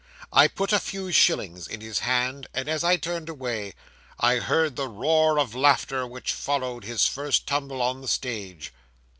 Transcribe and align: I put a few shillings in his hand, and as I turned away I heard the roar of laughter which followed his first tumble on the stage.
I 0.33 0.47
put 0.47 0.73
a 0.73 0.79
few 0.79 1.11
shillings 1.11 1.67
in 1.67 1.79
his 1.81 1.99
hand, 1.99 2.47
and 2.55 2.67
as 2.67 2.83
I 2.83 2.97
turned 2.97 3.29
away 3.29 3.75
I 4.19 4.37
heard 4.37 4.75
the 4.75 4.87
roar 4.87 5.37
of 5.37 5.53
laughter 5.53 6.07
which 6.07 6.33
followed 6.33 6.85
his 6.85 7.05
first 7.05 7.45
tumble 7.45 7.83
on 7.83 8.01
the 8.01 8.07
stage. 8.07 8.73